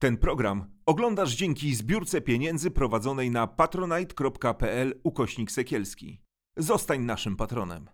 [0.00, 6.20] Ten program oglądasz dzięki zbiórce pieniędzy prowadzonej na patronite.pl ukośnik sekielski.
[6.56, 7.90] Zostań naszym patronem.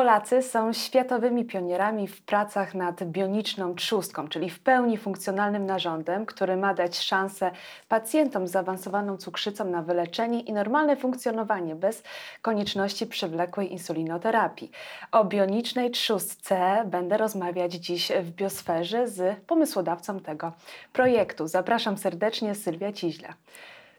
[0.00, 6.56] Polacy są światowymi pionierami w pracach nad bioniczną trzustką, czyli w pełni funkcjonalnym narządem, który
[6.56, 7.50] ma dać szansę
[7.88, 12.02] pacjentom z zaawansowaną cukrzycą na wyleczenie i normalne funkcjonowanie bez
[12.42, 14.70] konieczności przewlekłej insulinoterapii.
[15.12, 20.52] O bionicznej trzustce będę rozmawiać dziś w biosferze z pomysłodawcą tego
[20.92, 21.48] projektu.
[21.48, 23.34] Zapraszam serdecznie Sylwia Ciźla.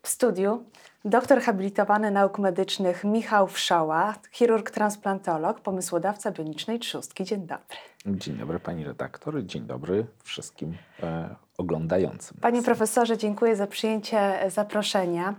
[0.03, 0.63] W studiu
[1.05, 7.23] doktor habilitowany nauk medycznych Michał Wszoła, chirurg transplantolog, pomysłodawca bionicznej trzustki.
[7.23, 7.77] Dzień dobry.
[8.05, 12.37] Dzień dobry pani redaktor, dzień dobry wszystkim e, oglądającym.
[12.41, 15.35] Panie profesorze, dziękuję za przyjęcie zaproszenia.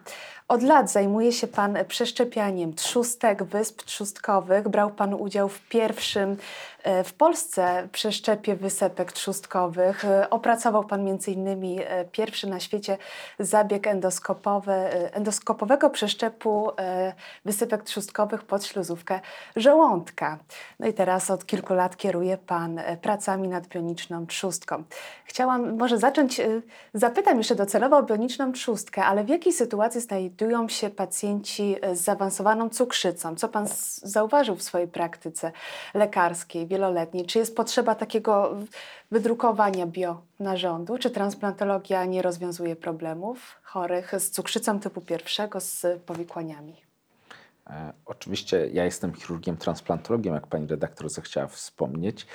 [0.48, 4.68] Od lat zajmuje się Pan przeszczepianiem trzustek, wysp trzustkowych.
[4.68, 6.36] Brał Pan udział w pierwszym
[6.82, 10.04] e, w Polsce przeszczepie wysepek trzustkowych.
[10.04, 11.48] E, opracował Pan m.in.
[11.48, 12.98] E, pierwszy na świecie
[13.38, 14.72] zabieg endoskopowy,
[15.12, 16.70] endoskopowego przeszczepu
[17.44, 19.20] wysepek trzustkowych pod śluzówkę
[19.56, 20.38] żołądka.
[20.80, 22.51] No i teraz od kilku lat kieruje Pan
[23.02, 24.84] pracami nad bioniczną trzustką.
[25.24, 26.40] Chciałam może zacząć,
[26.94, 32.68] zapytam jeszcze docelowo o bioniczną trzustkę, ale w jakiej sytuacji znajdują się pacjenci z zaawansowaną
[32.68, 33.36] cukrzycą.
[33.36, 33.66] Co Pan
[34.02, 35.52] zauważył w swojej praktyce
[35.94, 37.26] lekarskiej, wieloletniej?
[37.26, 38.56] Czy jest potrzeba takiego
[39.10, 40.98] wydrukowania bionarządu?
[40.98, 46.91] Czy transplantologia nie rozwiązuje problemów chorych z cukrzycą typu pierwszego, z powikłaniami?
[47.66, 52.26] E, oczywiście ja jestem chirurgiem transplantologiem, jak pani redaktor zechciała wspomnieć.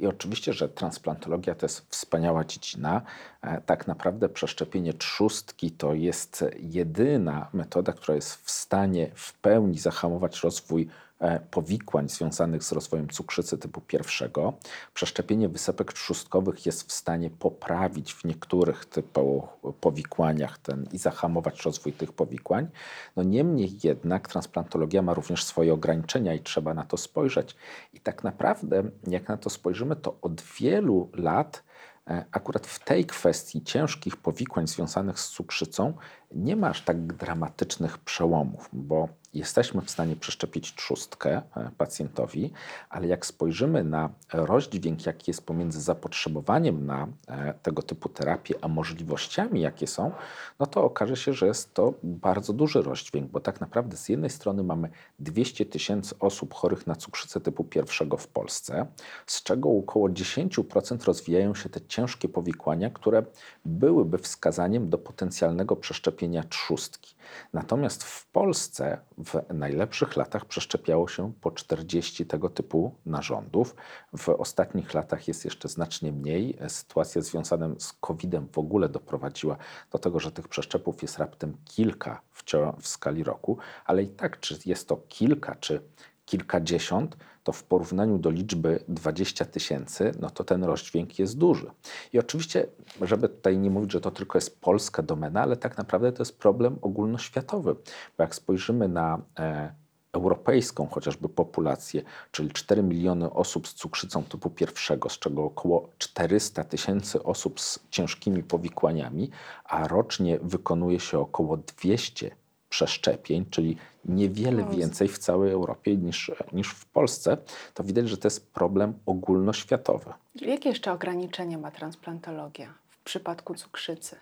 [0.00, 3.02] I oczywiście, że transplantologia to jest wspaniała dziedzina.
[3.42, 9.78] E, tak naprawdę przeszczepienie trzustki to jest jedyna metoda, która jest w stanie w pełni
[9.78, 11.03] zahamować rozwój E,
[11.50, 14.52] powikłań związanych z rozwojem cukrzycy typu pierwszego.
[14.94, 19.48] Przeszczepienie wysepek trzustkowych jest w stanie poprawić w niektórych typu
[19.80, 22.68] powikłaniach ten i zahamować rozwój tych powikłań.
[23.16, 27.56] No niemniej jednak transplantologia ma również swoje ograniczenia i trzeba na to spojrzeć.
[27.92, 31.64] I tak naprawdę, jak na to spojrzymy, to od wielu lat
[32.06, 35.94] e, akurat w tej kwestii ciężkich powikłań związanych z cukrzycą
[36.34, 42.52] nie ma aż tak dramatycznych przełomów, bo jesteśmy w stanie przeszczepić trzustkę e, pacjentowi,
[42.90, 48.68] ale jak spojrzymy na rozdźwięk, jaki jest pomiędzy zapotrzebowaniem na e, tego typu terapię, a
[48.68, 50.12] możliwościami, jakie są,
[50.58, 54.30] no to okaże się, że jest to bardzo duży rozdźwięk, bo tak naprawdę z jednej
[54.30, 58.86] strony mamy 200 tysięcy osób chorych na cukrzycę typu pierwszego w Polsce,
[59.26, 63.22] z czego około 10% rozwijają się te ciężkie powikłania, które
[63.64, 67.14] byłyby wskazaniem do potencjalnego przeszczepienia trzustki.
[67.52, 73.74] Natomiast w Polsce w najlepszych latach przeszczepiało się po 40 tego typu narządów.
[74.16, 76.58] W ostatnich latach jest jeszcze znacznie mniej.
[76.68, 79.56] Sytuacja związana z COVID-em w ogóle doprowadziła
[79.90, 82.44] do tego, że tych przeszczepów jest raptem kilka w,
[82.80, 85.82] w skali roku, ale i tak, czy jest to kilka, czy
[86.24, 91.70] kilkadziesiąt, to w porównaniu do liczby 20 tysięcy, no to ten rozdźwięk jest duży.
[92.12, 92.66] I oczywiście,
[93.02, 96.38] żeby tutaj nie mówić, że to tylko jest polska domena, ale tak naprawdę to jest
[96.38, 97.74] problem ogólnoświatowy.
[98.18, 99.74] Bo jak spojrzymy na e,
[100.12, 106.64] europejską chociażby populację, czyli 4 miliony osób z cukrzycą typu pierwszego, z czego około 400
[106.64, 109.30] tysięcy osób z ciężkimi powikłaniami,
[109.64, 112.30] a rocznie wykonuje się około 200
[112.74, 117.36] przeszczepień, czyli niewiele więcej w całej Europie niż, niż w Polsce,
[117.74, 120.12] to widać, że to jest problem ogólnoświatowy.
[120.34, 122.74] Jakie jeszcze ograniczenia ma transplantologia?
[122.90, 124.16] w przypadku cukrzycy?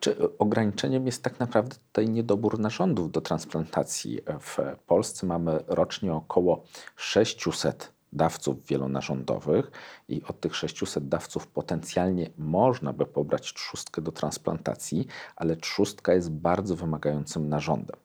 [0.00, 4.20] Czy ograniczeniem jest tak naprawdę tutaj niedobór narządów do transplantacji.
[4.40, 4.56] W
[4.86, 6.64] Polsce mamy rocznie około
[6.96, 9.70] 600 dawców wielonarządowych
[10.08, 15.06] i od tych 600 dawców potencjalnie można by pobrać trzustkę do transplantacji,
[15.36, 17.96] ale trzustka jest bardzo wymagającym narządem.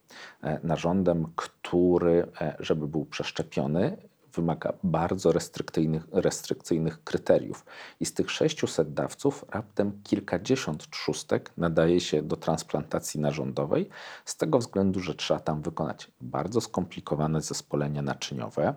[0.44, 3.98] E, narządem, który, e, żeby był przeszczepiony,
[4.36, 7.66] wymaga bardzo restrykcyjnych, restrykcyjnych kryteriów.
[8.00, 13.90] I z tych 600 dawców raptem kilkadziesiąt trzustek nadaje się do transplantacji narządowej,
[14.26, 18.74] z tego względu, że trzeba tam wykonać bardzo skomplikowane zespolenia naczyniowe.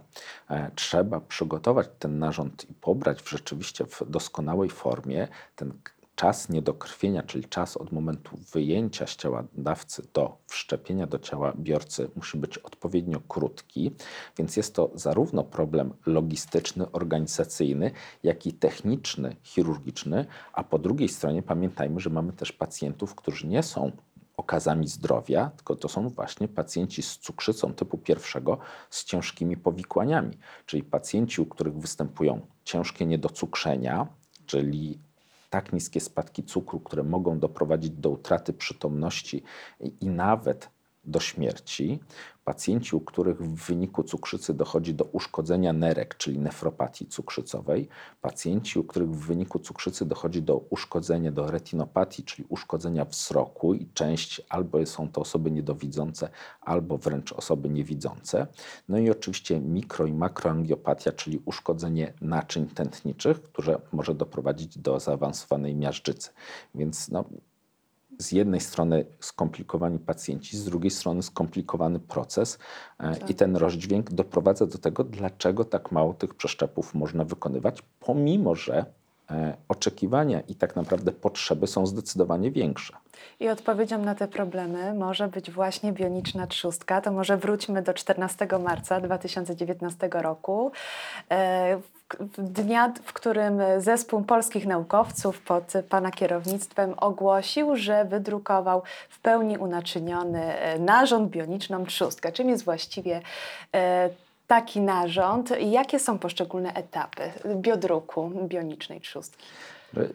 [0.50, 5.28] E, trzeba przygotować ten narząd i pobrać w rzeczywiście w doskonałej formie.
[5.56, 5.72] Ten
[6.16, 12.10] czas niedokrwienia, czyli czas od momentu wyjęcia z ciała dawcy do wszczepienia do ciała biorcy
[12.16, 13.90] musi być odpowiednio krótki,
[14.38, 17.90] więc jest to zarówno problem logistyczny, organizacyjny,
[18.22, 23.62] jak i techniczny, chirurgiczny, a po drugiej stronie pamiętajmy, że mamy też pacjentów, którzy nie
[23.62, 23.92] są
[24.36, 28.58] okazami zdrowia, tylko to są właśnie pacjenci z cukrzycą typu pierwszego
[28.90, 34.06] z ciężkimi powikłaniami, czyli pacjenci, u których występują ciężkie niedocukrzenia,
[34.46, 34.98] czyli
[35.50, 39.42] tak niskie spadki cukru, które mogą doprowadzić do utraty przytomności
[40.00, 40.75] i nawet
[41.06, 42.00] do śmierci,
[42.46, 47.88] pacjenci, u których w wyniku cukrzycy dochodzi do uszkodzenia nerek, czyli nefropatii cukrzycowej,
[48.20, 53.88] pacjenci, u których w wyniku cukrzycy dochodzi do uszkodzenia, do retinopatii, czyli uszkodzenia wzroku i
[53.94, 56.28] część albo są to osoby niedowidzące,
[56.60, 58.46] albo wręcz osoby niewidzące.
[58.88, 65.74] No i oczywiście mikro i makroangiopatia, czyli uszkodzenie naczyń tętniczych, które może doprowadzić do zaawansowanej
[65.74, 66.30] miażdżycy.
[66.74, 67.24] Więc no,
[68.18, 72.58] z jednej strony skomplikowani pacjenci, z drugiej strony skomplikowany proces
[72.98, 73.30] tak.
[73.30, 78.84] i ten rozdźwięk doprowadza do tego, dlaczego tak mało tych przeszczepów można wykonywać, pomimo że
[79.30, 82.96] e, oczekiwania i tak naprawdę potrzeby są zdecydowanie większe.
[83.40, 87.00] I odpowiedzią na te problemy może być właśnie bioniczna trzustka.
[87.00, 90.72] To może wróćmy do 14 marca 2019 roku.
[92.38, 100.58] Dnia, w którym zespół polskich naukowców pod Pana kierownictwem ogłosił, że wydrukował w pełni unaczyniony
[100.58, 102.32] e, narząd bioniczną trzustkę.
[102.32, 103.20] Czym jest właściwie
[103.74, 104.10] e,
[104.46, 109.44] taki narząd i jakie są poszczególne etapy biodruku bionicznej trzustki?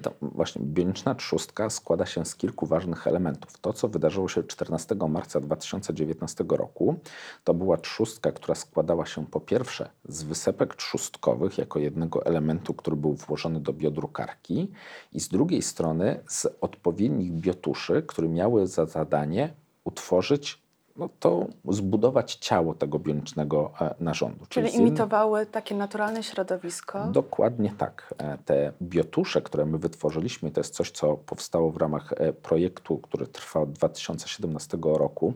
[0.01, 3.57] To właśnie bioniczna trzustka składa się z kilku ważnych elementów.
[3.57, 6.99] To, co wydarzyło się 14 marca 2019 roku,
[7.43, 12.95] to była trzustka, która składała się po pierwsze z wysepek trzustkowych jako jednego elementu, który
[12.95, 14.71] był włożony do biodrukarki
[15.13, 19.53] i z drugiej strony z odpowiednich biotuszy, które miały za zadanie
[19.83, 20.60] utworzyć
[20.95, 24.45] no to zbudować ciało tego bionicznego e, narządu.
[24.49, 27.07] Czyli, Czyli imitowały takie naturalne środowisko?
[27.07, 28.13] Dokładnie tak.
[28.17, 32.97] E, te biotusze, które my wytworzyliśmy, to jest coś, co powstało w ramach e, projektu,
[32.97, 35.33] który trwa od 2017 roku,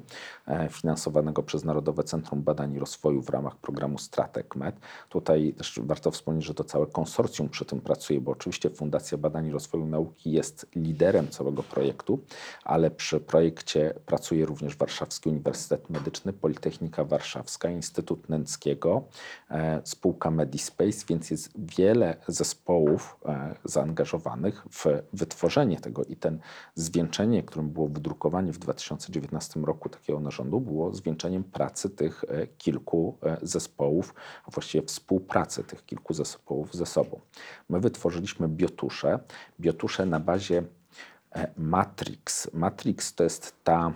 [0.69, 4.75] finansowanego przez Narodowe Centrum Badań i Rozwoju w ramach programu Stratek Med.
[5.10, 9.48] Tutaj też warto wspomnieć, że to całe konsorcjum przy tym pracuje, bo oczywiście Fundacja Badań
[9.48, 12.19] i Rozwoju Nauki jest liderem całego projektu,
[12.63, 19.03] ale przy projekcie pracuje również Warszawski Uniwersytet Uniwersytet Medyczny, Politechnika Warszawska, Instytut Nęckiego,
[19.51, 26.39] e, spółka Medispace, więc jest wiele zespołów e, zaangażowanych w wytworzenie tego i ten
[26.75, 33.18] zwieńczenie, którym było wydrukowanie w 2019 roku takiego narządu, było zwieńczeniem pracy tych e, kilku
[33.41, 34.13] zespołów,
[34.45, 37.19] a właściwie współpracy tych kilku zespołów ze sobą.
[37.69, 39.19] My wytworzyliśmy biotusze,
[39.59, 40.63] biotusze na bazie
[41.57, 42.53] Matrix.
[42.53, 43.94] Matrix to jest ta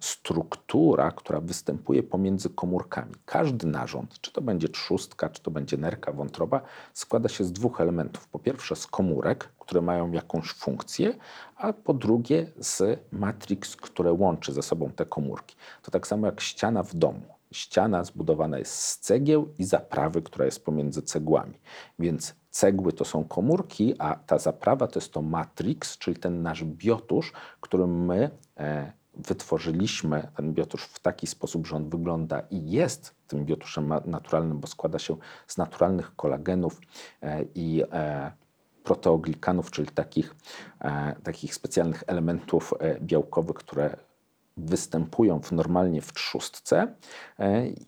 [0.00, 3.14] struktura, która występuje pomiędzy komórkami.
[3.24, 6.60] Każdy narząd, czy to będzie trzustka, czy to będzie nerka, wątroba,
[6.92, 8.28] składa się z dwóch elementów.
[8.28, 11.14] Po pierwsze z komórek, które mają jakąś funkcję,
[11.56, 15.56] a po drugie z matrix, które łączy ze sobą te komórki.
[15.82, 17.22] To tak samo jak ściana w domu.
[17.52, 21.58] Ściana zbudowana jest z cegieł i zaprawy, która jest pomiędzy cegłami.
[21.98, 26.64] Więc cegły to są komórki, a ta zaprawa to jest to matrix, czyli ten nasz
[26.64, 33.14] biotusz, którym my e, wytworzyliśmy ten biotusz w taki sposób, że on wygląda i jest
[33.26, 35.16] tym biotuszem naturalnym, bo składa się
[35.46, 36.80] z naturalnych kolagenów
[37.22, 38.32] e, i e,
[38.84, 40.34] proteoglikanów, czyli takich,
[40.80, 43.96] e, takich specjalnych elementów białkowych, które
[44.56, 46.94] występują w, normalnie w trzustce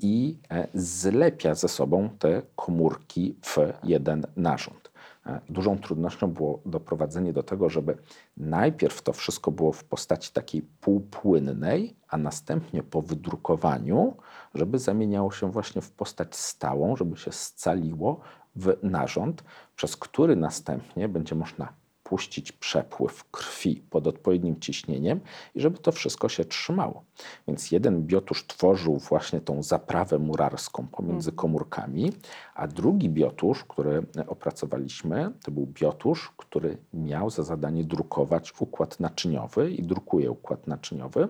[0.00, 0.38] i
[0.74, 4.83] zlepia ze sobą te komórki w jeden narząd.
[5.26, 7.98] E, dużą trudnością było doprowadzenie do tego, żeby
[8.36, 14.16] najpierw to wszystko było w postaci takiej półpłynnej, a następnie po wydrukowaniu,
[14.54, 18.20] żeby zamieniało się właśnie w postać stałą, żeby się scaliło
[18.56, 19.44] w narząd,
[19.76, 25.20] przez który następnie będzie można puścić przepływ krwi pod odpowiednim ciśnieniem
[25.54, 27.04] i żeby to wszystko się trzymało.
[27.48, 31.36] Więc jeden biotusz tworzył właśnie tą zaprawę murarską pomiędzy mhm.
[31.36, 32.12] komórkami,
[32.54, 39.70] a drugi biotusz, który opracowaliśmy, to był biotusz, który miał za zadanie drukować układ naczyniowy
[39.70, 41.28] i drukuje układ naczyniowy,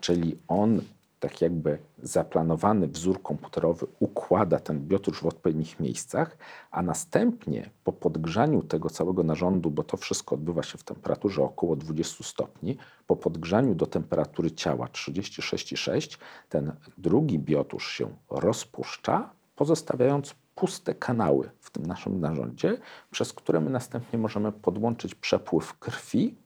[0.00, 0.80] czyli on
[1.20, 6.36] tak jakby zaplanowany wzór komputerowy układa ten biotusz w odpowiednich miejscach,
[6.70, 11.76] a następnie po podgrzaniu tego całego narządu, bo to wszystko odbywa się w temperaturze około
[11.76, 20.94] 20 stopni, po podgrzaniu do temperatury ciała 36,6 ten drugi biotusz się rozpuszcza, pozostawiając puste
[20.94, 22.78] kanały w tym naszym narządzie,
[23.10, 26.36] przez które my następnie możemy podłączyć przepływ krwi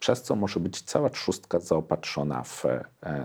[0.00, 2.84] przez co może być cała trzustka zaopatrzona w e,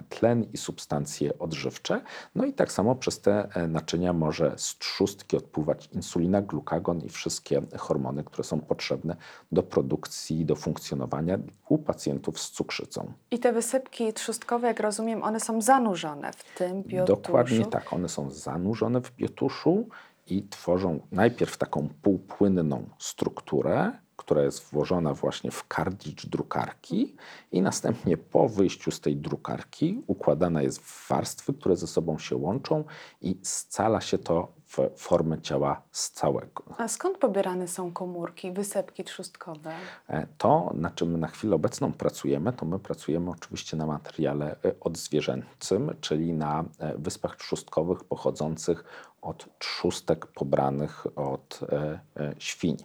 [0.09, 2.01] tlen i substancje odżywcze.
[2.35, 7.09] No i tak samo przez te e, naczynia może z trzustki odpływać insulina, glukagon i
[7.09, 9.15] wszystkie hormony, które są potrzebne
[9.51, 11.37] do produkcji, do funkcjonowania
[11.69, 13.13] u pacjentów z cukrzycą.
[13.31, 17.21] I te wysypki trzustkowe, jak rozumiem, one są zanurzone w tym biotuszu.
[17.21, 19.87] Dokładnie tak, one są zanurzone w biotuszu
[20.27, 27.15] i tworzą najpierw taką półpłynną strukturę, która jest włożona właśnie w kartridż drukarki
[27.51, 32.35] i następnie po wyjściu z tej drukarki układana jest w warstwy, które ze sobą się
[32.35, 32.83] łączą
[33.21, 36.63] i scala się to w formę ciała stałego.
[36.77, 39.73] A skąd pobierane są komórki, wysepki trzustkowe?
[40.07, 44.55] E, To, na czym my na chwilę obecną pracujemy, to my pracujemy oczywiście na materiale
[44.65, 48.83] e, odzwierzęcym, czyli na e, wyspach trzustkowych pochodzących
[49.21, 51.59] od trzustek pobranych od
[52.39, 52.77] świń.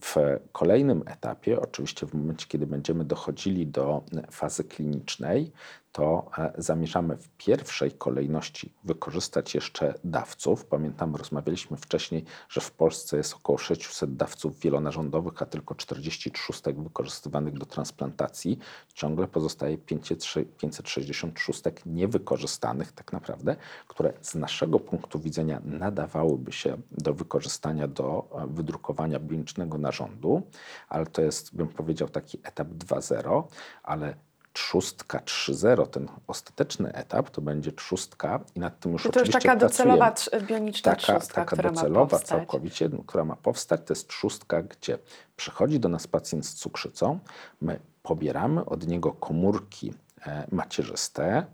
[0.00, 0.16] W
[0.52, 5.52] kolejnym etapie, oczywiście w momencie, kiedy będziemy dochodzili do fazy klinicznej,
[5.96, 10.64] to e, zamierzamy w pierwszej kolejności wykorzystać jeszcze dawców.
[10.64, 16.82] Pamiętam, rozmawialiśmy wcześniej, że w Polsce jest około 600 dawców wielonarządowych, a tylko 40 trzustek
[16.82, 18.58] wykorzystywanych do transplantacji.
[18.94, 20.24] Ciągle pozostaje 500
[20.58, 23.56] 560 trzustek niewykorzystanych tak naprawdę,
[23.88, 30.42] które z naszego punktu widzenia nadawałyby się do wykorzystania do e, wydrukowania bionicznego narządu,
[30.88, 33.42] ale to jest, bym powiedział, taki etap 2.0,
[33.82, 34.26] ale
[34.56, 39.56] trzustka 3.0, ten ostateczny etap, to będzie trzustka i nad tym już to oczywiście taka
[39.56, 40.44] docelowa pracujemy.
[40.44, 42.28] trz- bioniczna Taka, trzustka, taka która docelowa ma powstać?
[42.28, 44.98] całkowicie, która ma powstać, to jest trzustka, gdzie
[45.36, 47.18] przychodzi do nas pacjent z cukrzycą,
[47.60, 49.94] my pobieramy od niego komórki
[50.26, 51.46] e, macierzyste,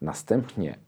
[0.00, 0.78] następnie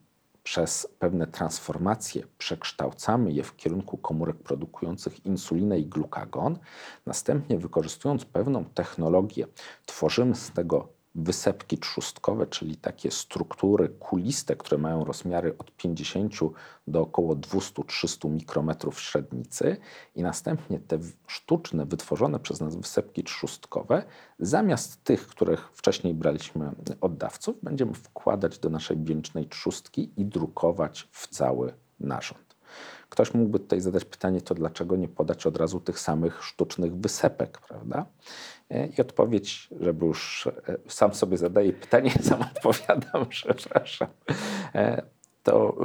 [0.43, 6.59] przez pewne transformacje przekształcamy je w kierunku komórek produkujących insulinę i glukagon.
[7.07, 9.47] Następnie wykorzystując pewną technologię,
[9.87, 16.33] tworzymy z tego wysepki trzustkowe, czyli takie struktury kuliste, które mają rozmiary od 50
[16.87, 19.77] do około 200-300 mikrometrów średnicy
[20.15, 24.05] i następnie te sztuczne, wytworzone przez nas wysepki trzustkowe,
[24.39, 26.71] zamiast tych, których wcześniej braliśmy
[27.01, 32.46] od dawców, będziemy wkładać do naszej bionicznej trzustki i drukować w cały narząd.
[33.09, 37.59] Ktoś mógłby tutaj zadać pytanie, to dlaczego nie podać od razu tych samych sztucznych wysepek,
[37.69, 38.07] prawda?
[38.71, 44.09] E, I odpowiedź, żeby już e, sam sobie zadaję pytanie, sam odpowiadam, przepraszam.
[44.75, 45.03] E,
[45.43, 45.77] To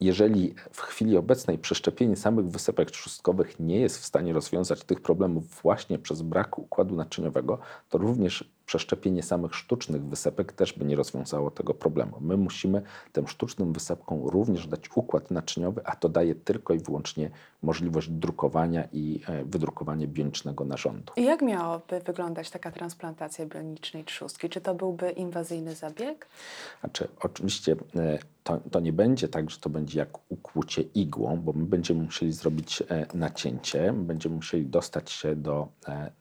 [0.00, 5.44] jeżeli w chwili obecnej przeszczepienie samych wysepek trzustkowych nie jest w stanie rozwiązać tych problemów
[5.62, 11.50] właśnie przez brak układu naczyniowego, to również przeszczepienie samych sztucznych wysepek też by nie rozwiązało
[11.50, 12.16] tego problemu.
[12.20, 17.30] My musimy tym sztucznym wysepkom również dać układ naczyniowy, a to daje tylko i wyłącznie
[17.62, 21.12] możliwość drukowania i e, wydrukowania bionicznego narządu.
[21.16, 24.48] I jak miałaby wyglądać taka transplantacja bionicznej trzustki?
[24.48, 26.26] Czy to byłby inwazyjny zabieg?
[26.80, 31.52] Znaczy, oczywiście e, to, to nie będzie tak, że to będzie jak ukłucie igłą, bo
[31.52, 35.68] my będziemy musieli zrobić e, nacięcie, my będziemy musieli dostać się do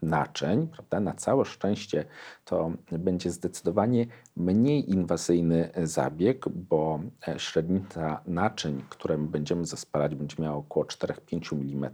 [0.02, 1.00] naczyń, prawda?
[1.00, 2.06] Na całe szczęście
[2.46, 4.06] to będzie zdecydowanie
[4.36, 7.00] mniej inwazyjny zabieg, bo
[7.38, 11.94] średnica naczyń, które my będziemy zespalać, będzie miała około 4-5 mm,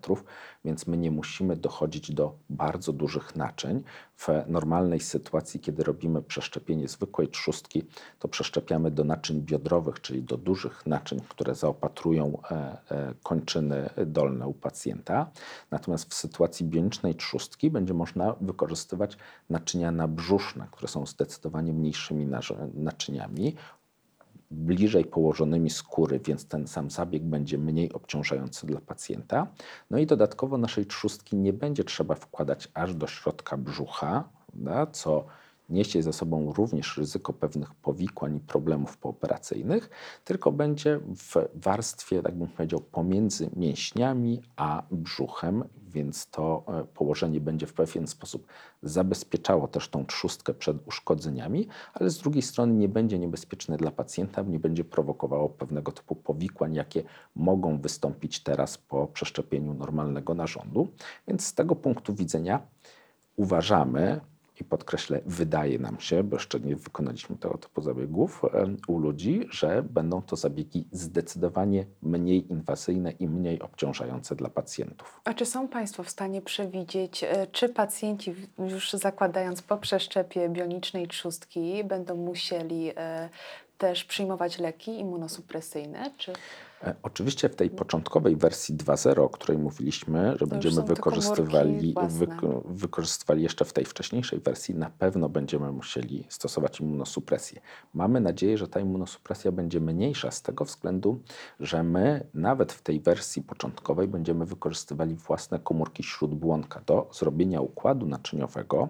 [0.66, 3.84] więc my nie musimy dochodzić do bardzo dużych naczyń.
[4.16, 7.84] W normalnej sytuacji, kiedy robimy przeszczepienie zwykłej trzustki,
[8.20, 14.48] to przeszczepiamy do naczyń biodrowych, czyli do dużych naczyń, które zaopatrują e, e, kończyny dolne
[14.48, 15.32] u pacjenta.
[15.72, 19.18] Natomiast w sytuacji bionicznej trzustki będzie można wykorzystywać
[19.50, 22.28] naczynia nabrzuszne, które są zdecydowanie mniejszymi
[22.74, 23.56] naczyniami
[24.52, 29.48] bliżej położonymi skóry, więc ten sam zabieg będzie mniej obciążający dla pacjenta.
[29.90, 34.30] No i dodatkowo naszej trzustki nie będzie trzeba wkładać aż do środka brzucha,
[34.92, 35.26] co
[35.70, 39.90] niesie ze sobą również ryzyko pewnych powikłań i problemów pooperacyjnych,
[40.24, 47.40] tylko będzie w warstwie, tak bym powiedział, pomiędzy mięśniami a brzuchem, więc to e, położenie
[47.40, 48.48] będzie w pewien sposób
[48.84, 54.42] zabezpieczało też tą trzustkę przed uszkodzeniami, ale z drugiej strony nie będzie niebezpieczne dla pacjenta,
[54.42, 57.04] nie będzie prowokowało pewnego typu powikłań, jakie
[57.36, 60.88] mogą wystąpić teraz po przeszczepieniu normalnego narządu.
[61.28, 62.68] Więc z tego punktu widzenia
[63.36, 64.22] uważamy,
[64.62, 68.42] i podkreślę, wydaje nam się, bo jeszcze nie wykonaliśmy tego typu zabiegów
[68.88, 75.22] u ludzi, że będą to zabiegi zdecydowanie mniej inwazyjne i mniej obciążające dla pacjentów.
[75.24, 81.08] A czy są Państwo w stanie przewidzieć, e, czy pacjenci, już zakładając po przeszczepie bionicznej
[81.08, 83.30] trzustki, będą musieli e,
[83.78, 86.12] też przyjmować leki immunosupresyjne?
[86.18, 86.34] Czy...
[86.84, 92.28] E, Oczywiście w tej początkowej wersji 2.0, o której mówiliśmy, że już będziemy wykorzystywali, wy,
[92.66, 97.62] wykorzystywali jeszcze w tej wcześniejszej wersji, na pewno będziemy musieli stosować immunosupresję.
[97.94, 101.22] Mamy nadzieję, że ta immunosupresja będzie mniejsza z tego względu,
[101.60, 108.06] że my nawet w tej wersji początkowej będziemy wykorzystywali własne komórki śródbłonka do zrobienia układu
[108.06, 108.90] naczyniowego.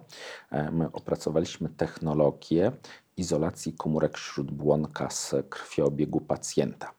[0.51, 2.71] E, My opracowaliśmy technologię
[3.17, 6.91] izolacji komórek śródbłonka z krwiobiegu pacjenta.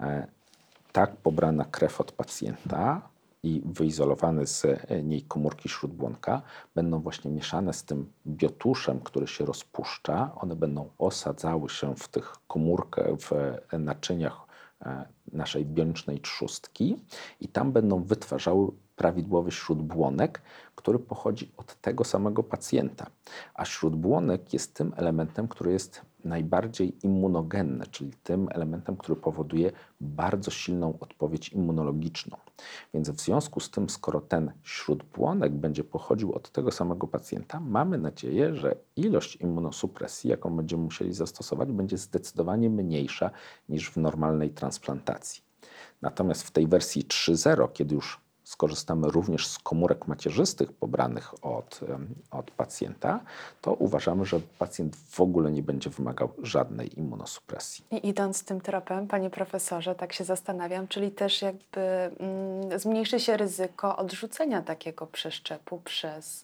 [0.00, 0.26] E,
[0.92, 3.08] Tak pobrana krew od pacjenta
[3.42, 6.42] i wyizolowane z e, niej komórki śródbłonka
[6.74, 10.34] będą właśnie mieszane z tym biotuszem, który się rozpuszcza.
[10.34, 13.32] One będą osadzały się w tych komórkach, w
[13.72, 14.50] e, naczyniach
[15.32, 16.96] naszej bionicznej trzustki
[17.40, 20.42] i tam będą wytwarzały prawidłowy śródbłonek,
[20.74, 23.06] który pochodzi od tego samego pacjenta.
[23.54, 30.50] A śródbłonek jest tym elementem, który jest najbardziej immunogenny, czyli tym elementem, który powoduje bardzo
[30.50, 32.36] silną odpowiedź immunologiczną.
[32.94, 37.98] Więc w związku z tym, skoro ten śródbłonek będzie pochodził od tego samego pacjenta, mamy
[37.98, 43.30] nadzieję, że ilość immunosupresji, jaką będziemy musieli zastosować, będzie zdecydowanie mniejsza
[43.68, 45.42] niż w normalnej transplantacji.
[46.02, 51.80] Natomiast w tej wersji 3.0, kiedy już skorzystamy również z komórek macierzystych pobranych od,
[52.30, 53.20] od pacjenta,
[53.60, 57.84] to uważamy, że pacjent w ogóle nie będzie wymagał żadnej immunosupresji.
[57.90, 63.36] I idąc tym tropem, panie profesorze, tak się zastanawiam, czyli też jakby mm, zmniejszy się
[63.36, 66.42] ryzyko odrzucenia takiego przeszczepu przez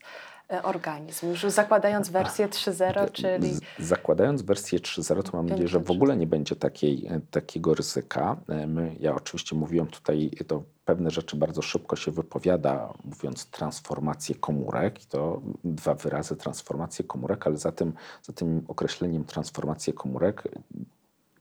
[0.62, 6.16] organizm, już zakładając wersję 3.0, czyli zakładając wersję 3.0, to mam nadzieję, że w ogóle
[6.16, 8.36] nie będzie takiej, e, takiego ryzyka.
[8.48, 14.34] E, My, ja oczywiście mówiłem tutaj, to pewne rzeczy bardzo szybko się wypowiada, mówiąc transformację
[14.34, 15.04] komórek.
[15.04, 20.48] To dwa wyrazy transformację komórek, ale za tym, za tym określeniem transformację komórek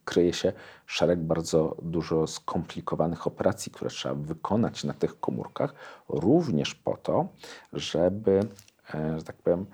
[0.05, 0.53] kryje się
[0.85, 5.74] szereg bardzo dużo skomplikowanych operacji, które trzeba wykonać na tych komórkach,
[6.09, 7.27] również po to,
[7.74, 8.43] żeby, e,
[8.94, 9.65] że tak powiem,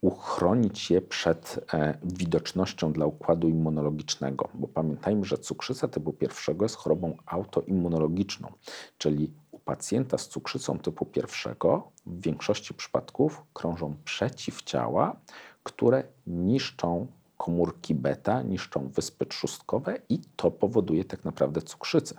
[0.00, 4.48] uchronić je przed e, widocznością dla układu immunologicznego.
[4.54, 8.52] Bo pamiętajmy, że cukrzyca typu pierwszego jest chorobą autoimmunologiczną,
[8.98, 15.16] czyli u pacjenta z cukrzycą typu pierwszego w większości przypadków krążą przeciwciała,
[15.62, 22.14] które niszczą komórki beta, niszczą wyspy trzustkowe i to powoduje tak naprawdę cukrzycę.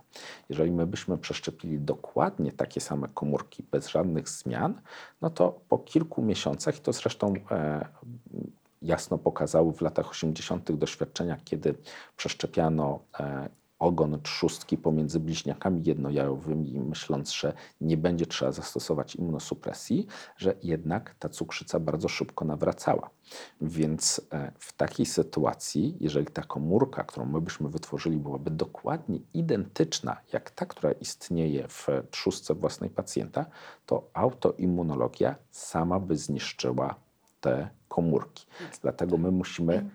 [0.50, 4.82] Jeżeli my byśmy przeszczepili dokładnie takie same komórki bez żadnych zmian,
[5.22, 7.86] no to po kilku miesiącach, i to zresztą e,
[8.82, 10.72] jasno pokazały w latach 80.
[10.72, 11.76] doświadczenia, kiedy
[12.18, 13.50] przeszczepiano e,
[13.80, 21.30] ogon trzustki pomiędzy bliźniakami jednojajowymi, myśląc, że nie będzie trzeba zastosować immunosupresji, że jednak ta
[21.30, 23.10] cukrzyca bardzo szybko nawracała.
[23.62, 30.18] Więc e, w takiej sytuacji, jeżeli ta komórka, którą my byśmy wytworzyli, byłaby dokładnie identyczna
[30.34, 33.46] jak ta, która istnieje w trzustce własnej pacjenta,
[33.86, 36.96] to autoimmunologia sama by zniszczyła
[37.42, 38.46] te komórki.
[38.82, 39.90] Dlatego my musimy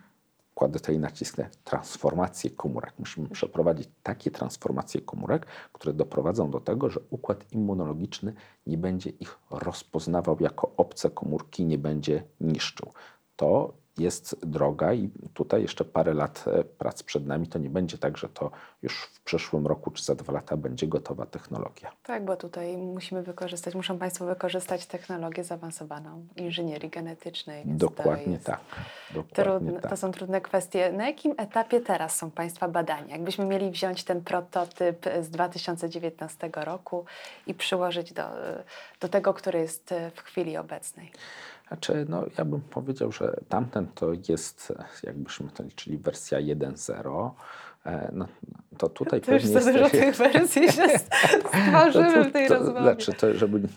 [0.62, 2.94] kładę tutaj nacisk na transformację komórek.
[2.98, 8.34] Musimy przeprowadzić takie transformacje komórek, które doprowadzą do tego, że układ immunologiczny
[8.66, 12.92] nie będzie ich rozpoznawał jako obce komórki, nie będzie niszczył.
[13.36, 17.46] To jest droga i tutaj jeszcze parę lat e, prac przed nami.
[17.48, 18.50] To nie będzie tak, że to
[18.82, 21.92] już w przyszłym roku czy za dwa lata będzie gotowa technologia.
[22.02, 27.62] tak, bo tutaj musimy wykorzystać, muszą Państwo wykorzystać technologię zaawansowaną inżynierii genetycznej.
[27.66, 28.60] Dokładnie tak.
[29.14, 29.90] Dokładnie Trudne, tak.
[29.90, 30.92] To są trudne kwestie.
[30.92, 33.12] Na jakim etapie teraz są Państwa badania?
[33.12, 37.04] Jakbyśmy mieli wziąć ten prototyp z 2019 roku
[37.46, 38.22] i przyłożyć do,
[39.00, 41.12] do tego, który jest w chwili obecnej.
[41.72, 47.30] Znaczy, no, ja bym powiedział, że tamten to jest, jakbyśmy to liczyli, wersja 1.0.
[47.86, 48.28] E, No,
[48.78, 49.92] to tutaj To pewnie za dużo jest...
[49.92, 52.82] tych wersji się stworzymy w tej to, rozmowie.
[52.82, 53.68] Znaczy, to, żeby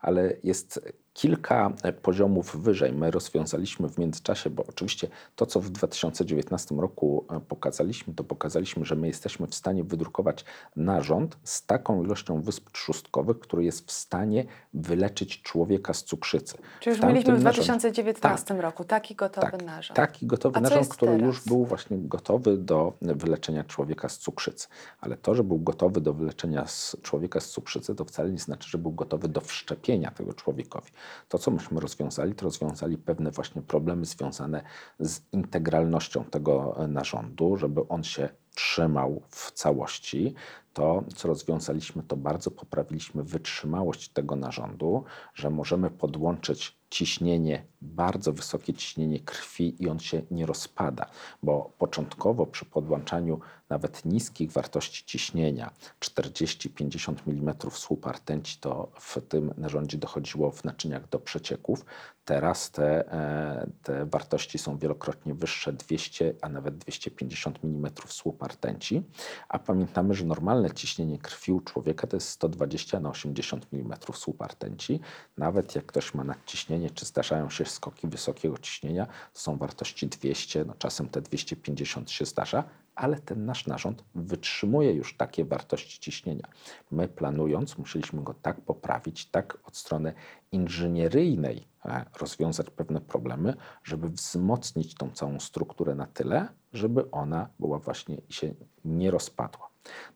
[0.00, 2.92] ale jest kilka e, poziomów wyżej.
[2.92, 8.84] My rozwiązaliśmy w międzyczasie, bo oczywiście to, co w 2019 roku e, pokazaliśmy, to pokazaliśmy,
[8.84, 10.44] że my jesteśmy w stanie wydrukować
[10.76, 16.58] narząd z taką ilością wysp trzustkowych, który jest w stanie wyleczyć człowieka z cukrzycy.
[16.80, 19.96] Czy już W mieliśmy w narządzie- 2019 roku taki gotowy tak, narząd?
[19.96, 21.48] Taki gotowy narząd, który już teraz?
[21.48, 24.68] był właśnie gotowy do wyleczenia człowieka z cukrzycy.
[25.00, 28.70] Ale to, że był gotowy do wyleczenia z człowieka z cukrzycy, to wcale nie znaczy,
[28.70, 30.90] że był gotowy do wszczepienia tego człowiekowi.
[31.28, 34.62] To, co myśmy rozwiązali, to rozwiązali pewne właśnie problemy związane
[34.98, 40.34] z integralnością tego e, narządu, żeby on się trzymał w całości.
[40.72, 48.74] To, co rozwiązaliśmy, to bardzo poprawiliśmy wytrzymałość tego narządu, że możemy podłączyć ciśnienie, bardzo wysokie
[48.74, 51.06] ciśnienie krwi i on się nie rozpada,
[51.42, 55.70] bo początkowo przy podłączaniu nawet niskich wartości ciśnienia
[56.00, 61.84] 40-50 mm słupa rtęci, to w tym narządzie dochodziło w naczyniach do przecieków.
[62.24, 69.02] Teraz te, e, te wartości są wielokrotnie wyższe, 200, a nawet 250 mm słupa rtęci.
[69.48, 74.46] A pamiętamy, że normalne ciśnienie krwi u człowieka to jest 120 na 80 mm słupa
[74.46, 75.00] rtęci.
[75.38, 80.64] Nawet jak ktoś ma nadciśnienie, czy zdarzają się skoki wysokiego ciśnienia, to są wartości 200,
[80.64, 86.48] no czasem te 250 się zdarza, ale ten nasz narząd wytrzymuje już takie wartości ciśnienia.
[86.90, 90.12] My planując, musieliśmy go tak poprawić, tak od strony
[90.52, 97.78] inżynieryjnej e, rozwiązać pewne problemy, żeby wzmocnić tą całą strukturę na tyle, żeby ona była
[97.78, 99.68] właśnie się nie rozpadła.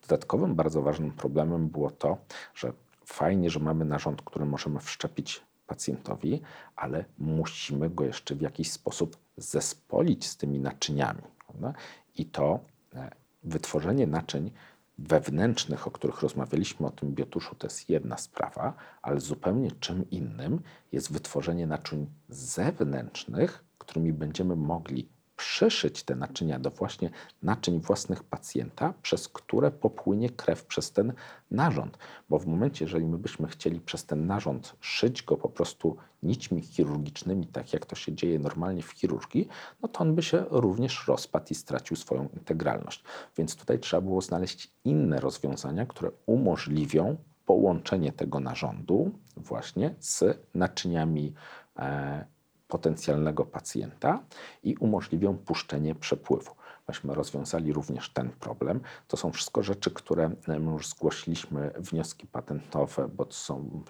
[0.03, 2.19] Dodatkowym bardzo ważnym problemem było to,
[2.55, 2.73] że
[3.05, 6.41] fajnie, że mamy narząd, który możemy wszczepić pacjentowi,
[6.77, 11.23] ale musimy go jeszcze w jakiś sposób zespolić z tymi naczyniami.
[11.47, 11.73] Prawda?
[12.17, 12.61] I to
[12.95, 13.11] e,
[13.45, 14.51] wytworzenie naczyń
[14.99, 20.61] wewnętrznych, o których rozmawialiśmy o tym biotuszu, to jest jedna sprawa, ale zupełnie czym innym
[20.93, 27.11] jest wytworzenie naczyń zewnętrznych, którymi będziemy mogli przyszyć te naczynia do właśnie
[27.43, 31.13] naczyń własnych pacjenta, przez które popłynie krew przez ten
[31.51, 31.99] narząd.
[32.29, 36.63] Bo w momencie, jeżeli my byśmy chcieli przez ten narząd szyć go po prostu nićmi
[36.63, 39.49] chirurgicznymi, tak jak to się dzieje normalnie w chirurgii,
[39.83, 43.05] no to on by się również rozpadł i stracił swoją integralność.
[43.37, 50.25] Więc tutaj trzeba było znaleźć inne rozwiązania, które umożliwią połączenie tego narządu właśnie z
[50.55, 51.35] naczyniami
[51.77, 52.25] e,
[52.69, 54.23] potencjalnego pacjenta
[54.63, 56.51] i umożliwią puszczenie przepływu.
[56.89, 58.81] Myśmy rozwiązali również ten problem.
[59.09, 63.83] To są wszystko rzeczy, które my już zgłosiliśmy, wnioski patentowe, bo to są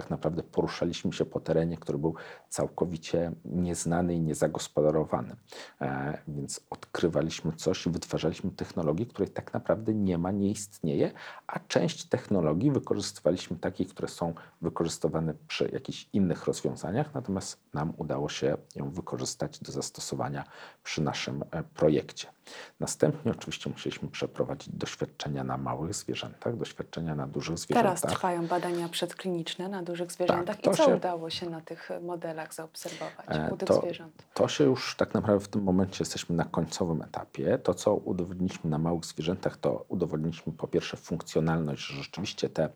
[0.00, 2.14] tak naprawdę poruszaliśmy się po terenie, który był
[2.48, 5.36] całkowicie nieznany i niezagospodarowany.
[5.80, 11.12] E, więc odkrywaliśmy coś wytwarzaliśmy technologię, której tak naprawdę nie ma, nie istnieje,
[11.46, 18.28] a część technologii wykorzystywaliśmy takich, które są wykorzystywane przy jakichś innych rozwiązaniach, natomiast nam udało
[18.28, 20.44] się ją wykorzystać do zastosowania
[20.82, 22.37] przy naszym e, projekcie.
[22.80, 28.00] Następnie oczywiście musieliśmy przeprowadzić doświadczenia na małych zwierzętach, doświadczenia na dużych zwierzętach.
[28.00, 30.56] Teraz trwają badania przedkliniczne na dużych zwierzętach.
[30.56, 34.22] Tak, I co się- udało się na tych modelach zaobserwować E, u tych to- zwierząt?
[34.34, 37.58] To się już tak naprawdę w tym momencie jesteśmy na końcowym etapie.
[37.58, 42.68] To, co udowodniliśmy na małych zwierzętach, to udowodniliśmy po pierwsze funkcjonalność, że rzeczywiście te,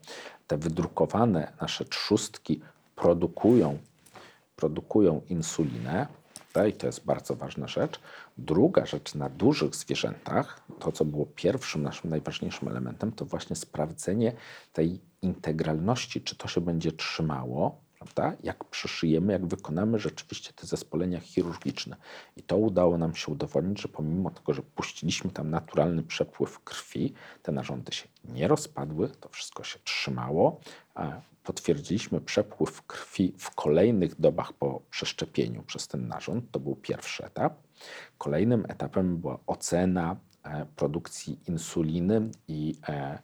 [0.46, 2.60] te wydrukowane nasze trzustki
[2.96, 3.78] produkują,
[4.56, 6.06] produkują insulinę.
[6.68, 8.00] I to jest bardzo ważna rzecz.
[8.38, 14.32] Druga rzecz na dużych zwierzętach, to co było pierwszym naszym najważniejszym elementem, to właśnie sprawdzenie
[14.72, 18.36] tej integralności, czy to się będzie trzymało, prawda?
[18.42, 21.96] Jak przyszyjemy, jak wykonamy rzeczywiście te zespolenia chirurgiczne.
[22.36, 27.14] I to udało nam się udowodnić, że pomimo tego, że puściliśmy tam naturalny przepływ krwi,
[27.42, 30.60] te narządy się nie rozpadły, to wszystko się trzymało.
[31.42, 36.50] Potwierdziliśmy przepływ krwi w kolejnych dobach po przeszczepieniu przez ten narząd.
[36.50, 37.54] To był pierwszy etap.
[38.18, 43.18] Kolejnym etapem była ocena e, produkcji insuliny i e,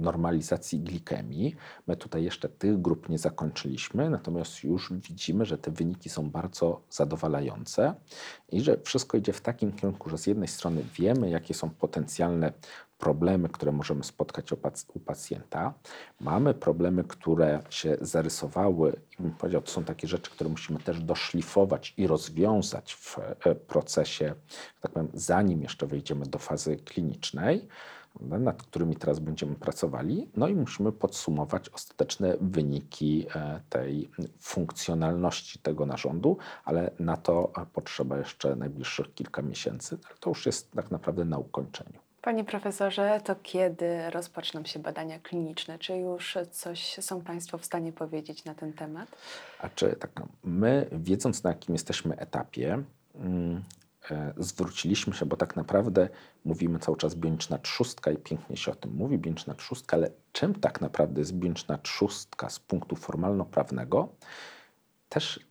[0.00, 1.56] normalizacji glikemii.
[1.86, 6.82] My tutaj jeszcze tych grup nie zakończyliśmy, natomiast już widzimy, że te wyniki są bardzo
[6.90, 7.94] zadowalające
[8.48, 12.52] i że wszystko idzie w takim kierunku, że z jednej strony wiemy, jakie są potencjalne
[13.00, 15.74] problemy, które możemy spotkać u pac- u pacjenta.
[16.20, 21.00] Mamy problemy, które się zarysowały i bym powiedział, to są takie rzeczy, które musimy też
[21.00, 24.34] doszlifować i rozwiązać w e, procesie,
[24.80, 27.68] tak powiem, zanim jeszcze wejdziemy do fazy klinicznej
[28.20, 30.30] nad którymi teraz będziemy pracowali.
[30.36, 34.10] No i musimy podsumować ostateczne wyniki e, tej
[34.40, 39.98] funkcjonalności tego narządu, ale na to e, potrzeba jeszcze najbliższych kilka miesięcy.
[40.06, 42.09] Ale to już jest tak naprawdę na ukończeniu.
[42.22, 45.78] Panie profesorze, to kiedy rozpoczną się badania kliniczne?
[45.78, 49.08] Czy już coś są Państwo w stanie powiedzieć na ten temat?
[49.60, 50.10] A czy tak,
[50.44, 52.82] my, wiedząc na jakim jesteśmy etapie,
[53.14, 53.64] mm,
[54.10, 56.08] e, zwróciliśmy się, bo tak naprawdę
[56.44, 60.54] mówimy cały czas bioniczna trzustka i pięknie się o tym mówi, bioniczna trzustka, ale czym
[60.54, 64.08] tak naprawdę jest bioniczna trzustka z punktu formalno-prawnego?
[65.08, 65.49] Też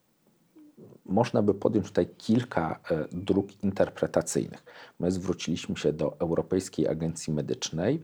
[1.10, 4.64] można by podjąć tutaj kilka e, dróg interpretacyjnych.
[5.00, 8.04] My zwróciliśmy się do Europejskiej Agencji Medycznej,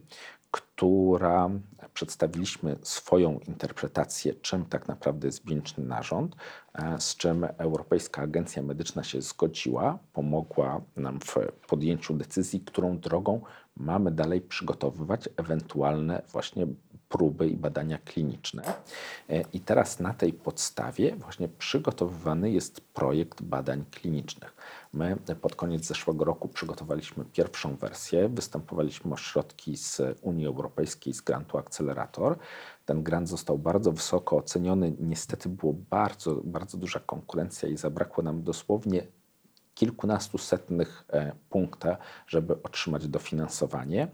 [0.50, 1.50] która
[1.94, 6.36] przedstawiliśmy swoją interpretację, czym tak naprawdę jest bioniczny narząd,
[6.74, 11.36] e, z czym Europejska Agencja Medyczna się zgodziła, pomogła nam w
[11.68, 13.40] podjęciu decyzji, którą drogą
[13.76, 16.66] mamy dalej przygotowywać ewentualne właśnie
[17.08, 18.62] próby i badania kliniczne.
[19.28, 24.56] E, I teraz na tej podstawie właśnie przygotowywany jest projekt badań klinicznych.
[24.92, 31.20] My pod koniec zeszłego roku przygotowaliśmy pierwszą wersję, występowaliśmy o środki z Unii Europejskiej z
[31.20, 32.38] grantu Accelerator.
[32.84, 34.96] Ten grant został bardzo wysoko oceniony.
[35.00, 39.06] Niestety było bardzo, bardzo duża konkurencja i zabrakło nam dosłownie
[39.76, 44.08] kilkunastu setnych e, punkta, żeby otrzymać dofinansowanie.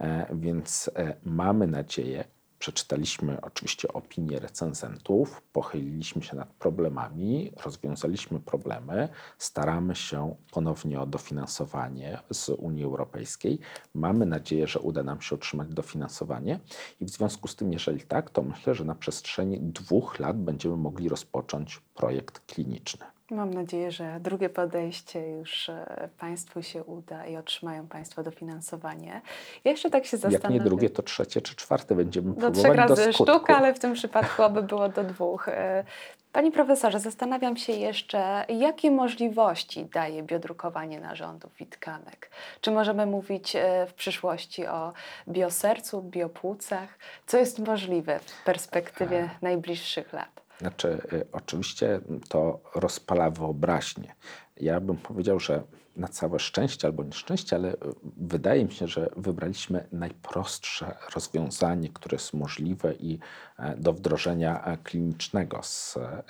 [0.00, 2.24] E, więc e, mamy nadzieję,
[2.58, 12.18] przeczytaliśmy oczywiście opinie recenzentów, pochyliliśmy się nad problemami, rozwiązaliśmy problemy, staramy się ponownie o dofinansowanie
[12.30, 13.58] z Unii Europejskiej.
[13.94, 16.60] Mamy nadzieję, że uda nam się otrzymać dofinansowanie
[17.00, 20.76] i w związku z tym, jeżeli tak, to myślę, że na przestrzeni dwóch lat będziemy
[20.76, 23.13] mogli rozpocząć projekt kliniczny.
[23.30, 29.20] Mam nadzieję, że drugie podejście już e, Państwu się uda i otrzymają Państwo dofinansowanie.
[29.64, 30.52] Ja jeszcze tak się Jak zastanawiam.
[30.52, 33.78] nie drugie, to trzecie czy czwarte będziemy Do próbować trzech razy do sztuka, ale w
[33.78, 35.48] tym przypadku oby było do dwóch.
[35.48, 35.84] E,
[36.32, 42.30] Panie profesorze, zastanawiam się jeszcze, jakie możliwości daje biodrukowanie narządów i tkanek?
[42.60, 44.92] Czy możemy mówić e, w przyszłości o
[45.28, 46.88] biosercu, biopłucach?
[47.26, 50.43] Co jest możliwe w perspektywie najbliższych lat?
[50.58, 54.14] Znaczy, y, oczywiście to rozpala wyobraźnię.
[54.56, 55.62] Ja bym powiedział, że
[55.96, 57.76] na całe szczęście albo nieszczęście, ale y,
[58.16, 63.18] wydaje mi się, że wybraliśmy najprostsze rozwiązanie, które jest możliwe i
[63.58, 66.22] e, do wdrożenia e, klinicznego z e,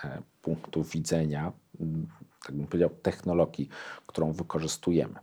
[0.43, 2.07] punktu widzenia, m,
[2.47, 3.69] tak bym powiedział, technologii,
[4.07, 5.15] którą wykorzystujemy.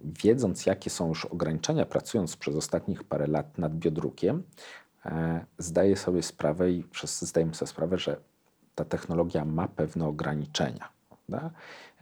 [0.00, 4.42] Wiedząc, jakie są już ograniczenia, pracując przez ostatnich parę lat nad biodrukiem,
[5.58, 8.16] zdaję sobie sprawę i wszyscy zdajemy sobie sprawę, że
[8.74, 10.88] ta technologia ma pewne ograniczenia.
[11.08, 11.50] Prawda?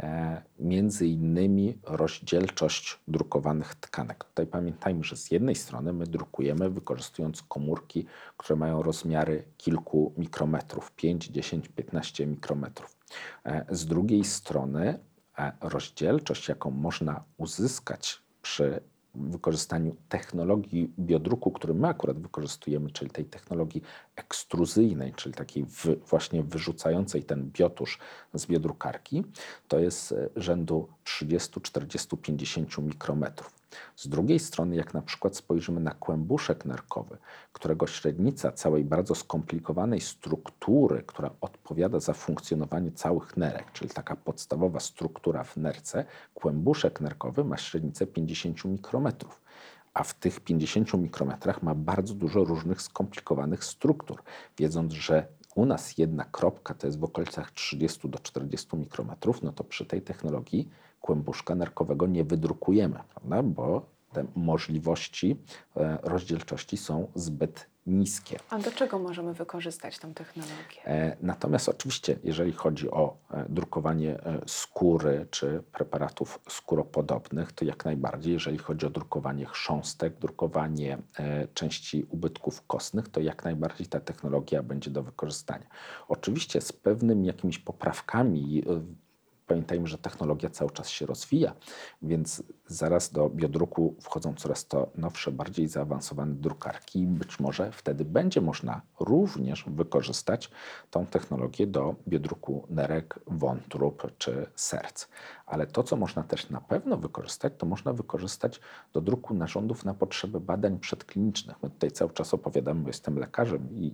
[0.00, 4.24] E, Między innymi rozdzielczość drukowanych tkanek.
[4.24, 10.92] Tutaj pamiętajmy, że z jednej strony my drukujemy wykorzystując komórki, które mają rozmiary kilku mikrometrów
[10.92, 12.96] 5, 10, 15 mikrometrów.
[13.44, 14.98] E, Z drugiej strony
[15.38, 18.80] e, rozdzielczość, jaką można uzyskać przy
[19.14, 23.82] wykorzystaniu technologii biodruku, który my akurat wykorzystujemy, czyli tej technologii
[24.16, 27.98] ekstruzyjnej, czyli takiej wy, właśnie wyrzucającej ten biotusz
[28.34, 29.24] z biodrukarki,
[29.68, 33.61] to jest e, rzędu 30, 40, 50 mikrometrów.
[33.96, 37.18] Z drugiej strony, jak na przykład spojrzymy na kłębuszek nerkowy,
[37.52, 44.80] którego średnica całej bardzo skomplikowanej struktury, która odpowiada za funkcjonowanie całych nerek, czyli taka podstawowa
[44.80, 46.04] struktura w nerce,
[46.34, 49.42] kłębuszek nerkowy ma średnicę 50 mikrometrów.
[49.94, 54.22] A w tych 50 mikrometrach ma bardzo dużo różnych skomplikowanych struktur.
[54.58, 59.52] Wiedząc, że u nas jedna kropka to jest w okolicach 30 do 40 mikrometrów, no
[59.52, 60.68] to przy tej technologii
[61.02, 63.42] kłębuszka nerkowego nie wydrukujemy, prawda?
[63.42, 65.36] bo te możliwości
[65.76, 68.38] e, rozdzielczości są zbyt niskie.
[68.50, 70.86] A do czego możemy wykorzystać tę technologię?
[70.86, 78.32] E, Natomiast oczywiście, jeżeli chodzi o e, drukowanie skóry czy preparatów skóropodobnych, to jak najbardziej.
[78.32, 80.98] Jeżeli chodzi o drukowanie chrząstek, drukowanie
[81.54, 85.66] części ubytków kostnych, to jak najbardziej ta technologia będzie do wykorzystania.
[86.08, 88.64] Oczywiście z pewnymi jakimiś poprawkami.
[89.52, 91.54] Pamiętajmy, że technologia cały czas się rozwija,
[92.02, 97.00] więc zaraz do biodruku wchodzą coraz to nowsze, bardziej zaawansowane drukarki.
[97.00, 100.50] i Być może wtedy będzie można również wykorzystać
[100.90, 105.08] tą technologię do biodruku nerek, wątrób czy serc.
[105.46, 108.60] Ale to, co można też na pewno wykorzystać, to można wykorzystać
[108.92, 111.62] do druku narządów na potrzeby badań przedklinicznych.
[111.62, 113.92] My tutaj cały czas opowiadamy, bo jestem lekarzem i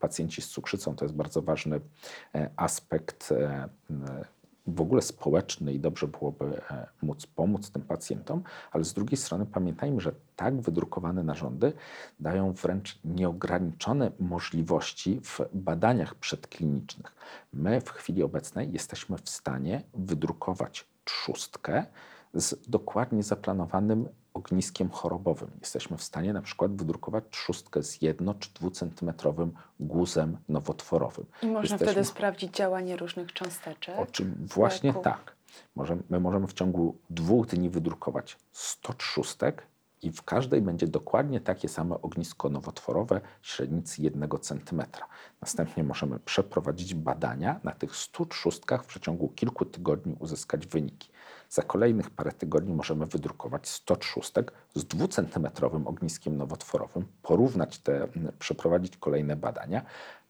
[0.00, 1.80] pacjenci z cukrzycą to jest bardzo ważny
[2.34, 3.68] e, aspekt e,
[4.66, 9.46] w ogóle społeczny i dobrze byłoby e, móc pomóc tym pacjentom, ale z drugiej strony
[9.46, 11.72] pamiętajmy, że tak wydrukowane narządy
[12.20, 17.14] dają wręcz nieograniczone możliwości w badaniach przedklinicznych.
[17.52, 21.86] My w chwili obecnej jesteśmy w stanie wydrukować trzustkę
[22.34, 25.50] z dokładnie zaplanowanym ogniskiem chorobowym.
[25.60, 31.26] Jesteśmy w stanie na przykład wydrukować trzustkę z jedno czy dwucentymetrowym guzem nowotworowym.
[31.42, 33.98] I można Jesteśmy- wtedy sprawdzić działanie różnych cząsteczek.
[33.98, 35.02] o czym właśnie leku.
[35.02, 35.36] tak.
[36.10, 39.66] My możemy w ciągu dwóch dni wydrukować 100 trzustek
[40.02, 44.82] i w każdej będzie dokładnie takie same ognisko nowotworowe średnicy 1 cm.
[45.40, 51.08] Następnie możemy przeprowadzić badania na tych 100 trzustkach w przeciągu kilku tygodni uzyskać wyniki.
[51.56, 58.96] Za kolejnych parę tygodni możemy wydrukować 100 trzustek z dwucentymetrowym ogniskiem nowotworowym, porównać te, przeprowadzić
[58.96, 59.84] kolejne badania.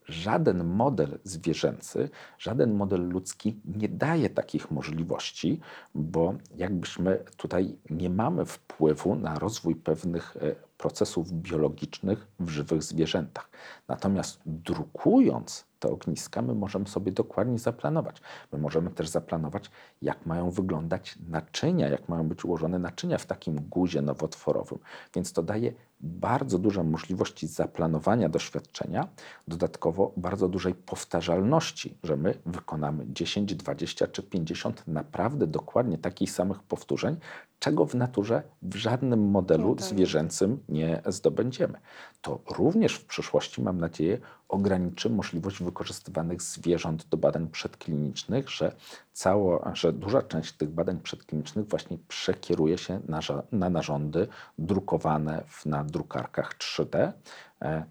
[0.05, 5.61] Żaden model zwierzęcy, żaden model ludzki nie daje takich możliwości,
[5.95, 13.51] bo jakbyśmy tutaj nie mamy wpływu na rozwój pewnych e, procesów biologicznych w żywych zwierzętach.
[13.89, 18.21] Natomiast drukując te ogniska, my możemy sobie dokładnie zaplanować.
[18.53, 19.71] My możemy też zaplanować,
[20.03, 24.79] jak mają wyglądać naczynia, jak mają być ułożone naczynia w takim guzie nowotworowym.
[25.15, 29.09] Więc to daje bardzo duże możliwości zaplanowania doświadczenia,
[29.49, 36.63] dodatkowo bardzo dużej powtarzalności, że my wykonamy 10, 20 czy 50 naprawdę dokładnie takich samych
[36.63, 37.17] powtórzeń,
[37.59, 39.85] czego w naturze w żadnym modelu No tak.
[39.85, 41.79] zwierzęcym nie zdobędziemy.
[42.27, 48.73] To również w przyszłości, mam nadzieję, ograniczy możliwość wykorzystywanych zwierząt do badań przedklinicznych, że,
[49.13, 53.21] cało, że duża część tych badań przedklinicznych właśnie przekieruje się na,
[53.53, 57.13] na narządy drukowane w, na drukarkach 3D, e,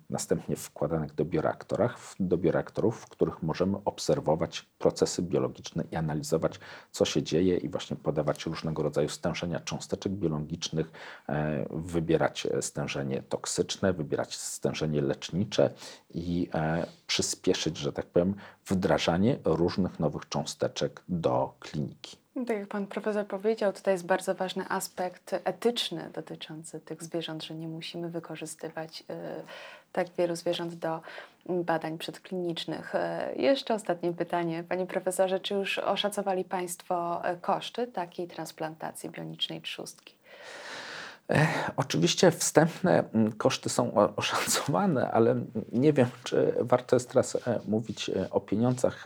[0.10, 6.60] następnie wkładanych do bioreaktorach, do bioreaktorów, w których możemy obserwować procesy biologiczne i analizować,
[6.92, 10.92] co się dzieje i właśnie podawać różnego rodzaju stężenia cząsteczek biologicznych,
[11.30, 15.70] e, wybierać e, stężenie toksyczne, wybierać stężenie lecznicze
[16.14, 22.25] i e, przyspieszyć, że tak powiem, wdrażanie różnych nowych cząsteczek do kliniki.
[22.36, 27.44] No, Tak jak pan profesor powiedział, tutaj jest bardzo ważny aspekt etyczny dotyczący tych zwierząt,
[27.44, 29.04] że nie musimy wykorzystywać y,
[29.92, 31.02] tak wielu zwierząt do
[31.50, 32.96] badań przedklinicznych.
[32.96, 39.62] Y, jeszcze ostatnie pytanie, panie profesorze, czy już oszacowali państwo y, koszty takiej transplantacji bionicznej
[39.62, 40.16] trzustki?
[41.78, 45.36] Oczywiście wstępne mm, koszty są oszacowane, ale
[45.72, 49.04] nie wiem, czy warto jest teraz e, mówić e, o pieniądzach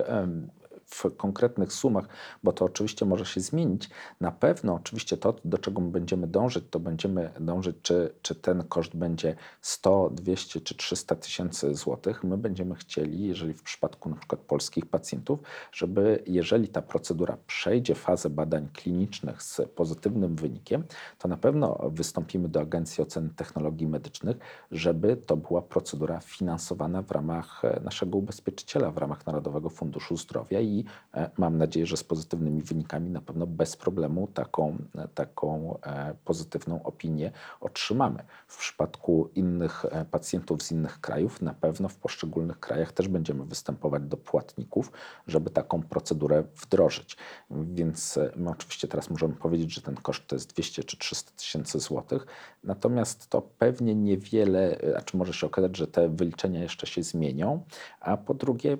[0.89, 2.07] w konkretnych sumach,
[2.43, 3.89] bo to oczywiście może się zmienić.
[4.21, 8.63] Na pewno oczywiście to, do czego my będziemy dążyć, to będziemy dążyć, czy, czy ten
[8.63, 12.23] koszt będzie 100, 200 czy 300 tysięcy złotych.
[12.23, 15.39] My będziemy chcieli, jeżeli w przypadku na przykład polskich pacjentów,
[15.71, 20.83] żeby jeżeli ta procedura przejdzie fazę badań klinicznych z pozytywnym wynikiem,
[21.17, 24.37] to na pewno wystąpimy do Agencji Oceny Technologii Medycznych,
[24.71, 30.78] żeby to była procedura finansowana w ramach naszego ubezpieczyciela, w ramach Narodowego Funduszu Zdrowia i
[31.13, 36.15] e, mam nadzieję, że z pozytywnymi wynikami na pewno bez problemu taką, e, taką e,
[36.25, 38.23] pozytywną opinię otrzymamy.
[38.47, 44.03] W przypadku innych pacjentów z innych krajów, na pewno w poszczególnych krajach też będziemy występować
[44.03, 44.91] do płatników,
[45.27, 47.17] żeby taką procedurę wdrożyć.
[47.51, 51.79] Więc my oczywiście teraz możemy powiedzieć, że ten koszt to jest 200 czy 300 tysięcy
[51.79, 52.25] złotych,
[52.63, 57.63] natomiast to pewnie niewiele, a czy może się okazać, że te wyliczenia jeszcze się zmienią,
[57.99, 58.77] a po drugie,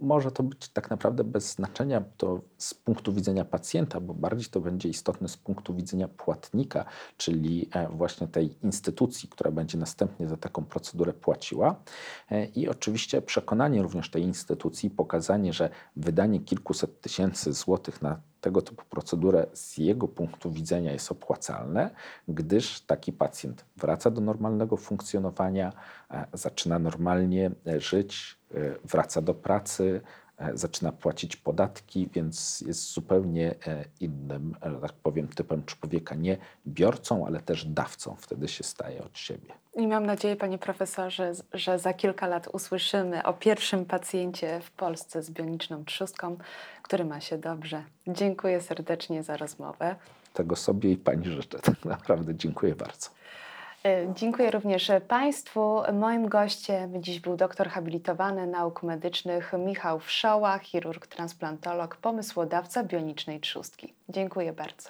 [0.00, 4.60] może to być tak naprawdę bez znaczenia to z punktu widzenia pacjenta, bo bardziej to
[4.60, 6.84] będzie istotne z punktu widzenia płatnika,
[7.16, 11.82] czyli e, właśnie tej instytucji, która będzie następnie za taką procedurę płaciła.
[12.30, 18.62] E, I oczywiście przekonanie również tej instytucji, pokazanie, że wydanie kilkuset tysięcy złotych na tego
[18.62, 21.90] typu procedurę z jego punktu widzenia jest opłacalne,
[22.28, 25.72] gdyż taki pacjent wraca do normalnego funkcjonowania,
[26.10, 30.00] e, zaczyna normalnie e, żyć, e, wraca do pracy,
[30.54, 36.36] zaczyna płacić podatki, więc jest zupełnie e, innym, e, że tak powiem, typem człowieka, nie
[36.66, 39.52] biorcą, ale też dawcą wtedy się staje od siebie.
[39.74, 45.22] I mam nadzieję, panie profesorze, że za kilka lat usłyszymy o pierwszym pacjencie w Polsce
[45.22, 46.36] z bioniczną trzustką,
[46.82, 47.84] który ma się dobrze.
[48.06, 49.96] Dziękuję serdecznie za rozmowę.
[50.32, 51.58] Tego sobie i pani życzę.
[51.58, 53.10] Tak naprawdę dziękuję bardzo.
[53.84, 55.82] E, Dziękuję również Państwu.
[55.92, 63.94] Moim gościem dziś był doktor habilitowany nauk medycznych Michał Wszoła, chirurg transplantolog, pomysłodawca bionicznej trzustki.
[64.08, 64.88] Dziękuję bardzo.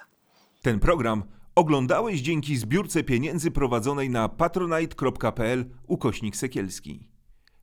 [0.61, 1.23] Ten program
[1.55, 7.07] oglądałeś dzięki zbiórce pieniędzy prowadzonej na patronite.pl ukośnik sekielski.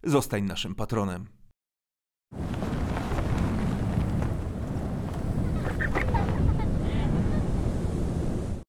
[0.03, 1.27] Zostań naszym patronem.